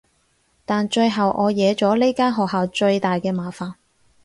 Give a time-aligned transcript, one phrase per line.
[0.65, 3.75] 但最後我惹咗呢間學校最大嘅麻煩